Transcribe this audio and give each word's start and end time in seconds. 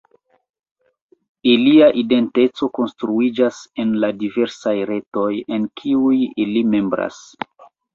Ilia 1.51 1.89
identeco 2.03 2.71
konstruiĝas 2.79 3.63
en 3.85 3.95
la 4.07 4.13
diversaj 4.25 4.77
retoj 4.95 5.31
en 5.55 5.73
kiuj 5.85 6.21
ili 6.45 6.69
membras. 6.77 7.27